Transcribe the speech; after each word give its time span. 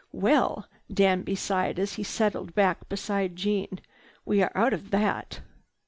"Well," 0.13 0.67
Danby 0.91 1.35
sighed 1.35 1.77
as 1.77 1.93
he 1.93 2.01
settled 2.01 2.55
back 2.55 2.89
beside 2.89 3.35
Jeanne, 3.35 3.81
"we 4.25 4.41
are 4.41 4.51
out 4.55 4.73
of 4.73 4.89
that." 4.89 5.41